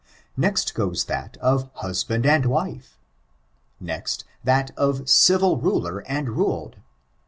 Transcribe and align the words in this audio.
f^ext 0.35 0.73
goes 0.73 1.03
that 1.03 1.37
ot 1.43 1.69
husband 1.75 2.25
and 2.25 2.47
wife. 2.47 2.97
Next, 3.79 4.25
that 4.43 4.71
of 4.75 5.07
civil 5.07 5.57
ruler 5.59 5.99
and 6.09 6.29
ruled. 6.29 6.77